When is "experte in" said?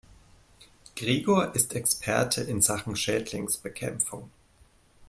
1.75-2.59